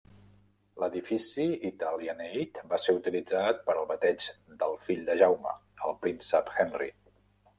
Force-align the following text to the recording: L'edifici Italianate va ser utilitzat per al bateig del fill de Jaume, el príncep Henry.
L'edifici 0.83 1.43
Italianate 1.69 2.63
va 2.71 2.79
ser 2.85 2.95
utilitzat 3.01 3.61
per 3.67 3.75
al 3.81 3.87
bateig 3.91 4.25
del 4.63 4.75
fill 4.87 5.05
de 5.11 5.17
Jaume, 5.21 5.55
el 5.91 5.97
príncep 6.07 6.53
Henry. 6.57 6.91